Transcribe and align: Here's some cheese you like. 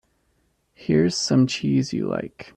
Here's 0.73 1.15
some 1.15 1.45
cheese 1.45 1.93
you 1.93 2.07
like. 2.07 2.47